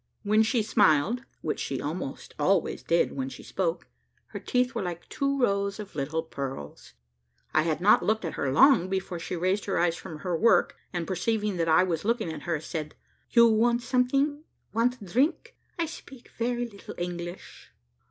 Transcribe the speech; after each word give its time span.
When 0.23 0.41
she 0.41 0.63
smiled, 0.63 1.25
which 1.41 1.59
she 1.59 1.79
almost 1.79 2.33
always 2.39 2.81
did 2.81 3.11
when 3.11 3.29
she 3.29 3.43
spoke, 3.43 3.87
her 4.29 4.39
teeth 4.39 4.73
were 4.73 4.81
like 4.81 5.07
two 5.09 5.39
rows 5.39 5.79
of 5.79 5.93
little 5.93 6.23
pearls. 6.23 6.95
I 7.53 7.61
had 7.61 7.79
not 7.81 8.01
looked 8.03 8.25
at 8.25 8.33
her 8.33 8.51
long, 8.51 8.89
before 8.89 9.19
she 9.19 9.35
raised 9.35 9.65
her 9.65 9.77
eyes 9.77 9.95
from 9.95 10.21
her 10.21 10.35
work, 10.35 10.75
and 10.91 11.05
perceiving 11.05 11.57
that 11.57 11.69
I 11.69 11.83
was 11.83 12.03
looking 12.03 12.33
at 12.33 12.41
her, 12.49 12.59
said, 12.59 12.95
"You 13.29 13.47
want 13.47 13.83
something 13.83 14.43
want 14.73 15.05
drink 15.05 15.55
I 15.77 15.85
speak 15.85 16.29
very 16.35 16.65
little 16.67 16.95
English." 16.97 17.69